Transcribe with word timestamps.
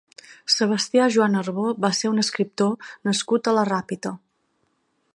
Sebastià 0.53 1.05
Juan 1.15 1.37
Arbó 1.41 1.67
va 1.85 1.93
ser 1.99 2.13
un 2.13 2.23
escriptor 2.23 2.91
nascut 3.11 3.51
a 3.53 3.57
la 3.59 3.71
Ràpita. 3.73 4.17